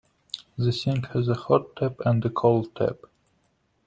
[0.57, 3.01] The sink has a hot tap and a cold tap